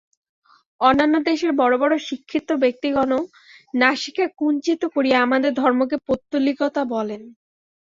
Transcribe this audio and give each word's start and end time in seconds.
অন্যান্য 0.81 1.15
দেশের 1.29 1.51
বড় 1.61 1.75
বড় 1.77 1.93
শিক্ষিত 2.07 2.49
ব্যক্তিগণও 2.63 3.21
নাসিকা 3.73 4.25
কুঞ্চিত 4.39 4.81
করিয়া 4.95 5.17
আমাদের 5.21 5.51
ধর্মকে 5.53 5.97
পৌত্তলিকতা 6.07 6.81
বলেন। 6.93 7.21